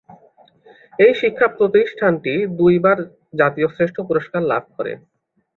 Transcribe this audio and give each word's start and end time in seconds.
এই 0.99 1.13
শিক্ষা 1.21 1.47
প্রতিষ্ঠানটি 1.57 2.33
দুই 2.59 2.75
বার 2.85 2.97
জাতীয় 3.39 3.67
শ্রেষ্ঠ 3.71 3.97
পুরস্কার 4.09 4.41
লাভ 4.51 4.63
করে। 4.77 4.91